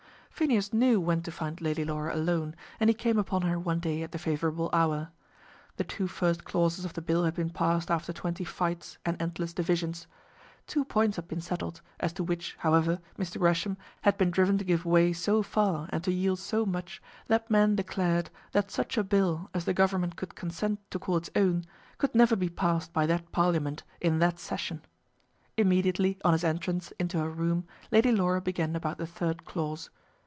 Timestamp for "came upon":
2.95-3.43